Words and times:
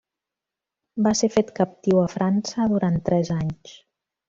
Va 1.07 1.11
ser 1.19 1.29
fet 1.35 1.51
captiu 1.61 2.01
a 2.05 2.07
França 2.15 2.67
durant 2.73 2.99
tres 3.11 3.33
anys. 3.39 3.79